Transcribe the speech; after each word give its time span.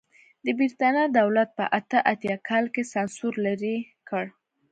د 0.45 0.47
برېټانیا 0.57 1.05
دولت 1.19 1.49
په 1.57 1.65
اته 1.79 1.99
اتیا 2.13 2.35
کال 2.49 2.65
کې 2.73 2.83
سانسور 2.93 3.33
لرې 3.45 3.75
کړ. 4.09 4.25